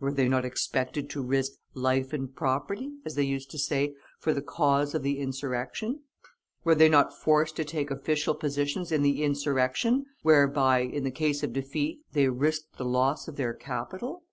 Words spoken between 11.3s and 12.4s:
of defeat, they